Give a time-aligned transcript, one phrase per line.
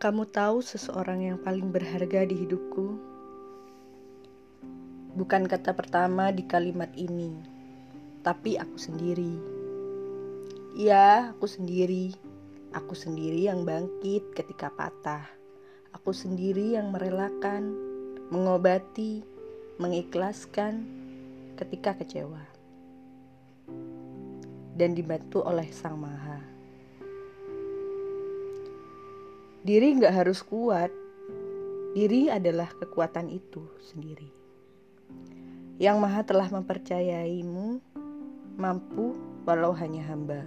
[0.00, 2.96] Kamu tahu seseorang yang paling berharga di hidupku?
[5.12, 7.36] Bukan kata pertama di kalimat ini,
[8.24, 9.36] tapi aku sendiri.
[10.72, 12.16] Ya, aku sendiri.
[12.72, 15.28] Aku sendiri yang bangkit ketika patah.
[15.92, 17.76] Aku sendiri yang merelakan,
[18.32, 19.20] mengobati,
[19.76, 20.80] mengikhlaskan
[21.60, 22.40] ketika kecewa.
[24.80, 26.59] Dan dibantu oleh Sang Maha.
[29.70, 30.90] Diri nggak harus kuat.
[31.94, 34.26] Diri adalah kekuatan itu sendiri.
[35.78, 37.78] Yang Maha telah mempercayaimu
[38.58, 39.14] mampu
[39.46, 40.42] walau hanya hamba.